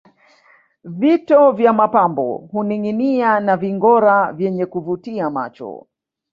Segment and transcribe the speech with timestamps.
[0.83, 5.87] Vito vya mapambo huninginia na vingora vyenye kuvutia macho